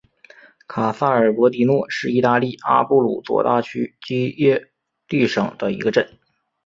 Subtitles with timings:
[0.67, 4.71] 卡萨尔博迪诺是意大利阿布鲁佐大区基耶
[5.07, 6.17] 蒂省的一个镇。